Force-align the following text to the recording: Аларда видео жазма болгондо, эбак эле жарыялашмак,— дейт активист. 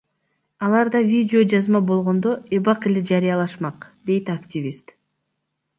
Аларда 0.67 1.01
видео 1.11 1.41
жазма 1.51 1.81
болгондо, 1.91 2.31
эбак 2.55 2.81
эле 2.89 3.01
жарыялашмак,— 3.11 3.79
дейт 4.07 4.25
активист. 4.39 4.87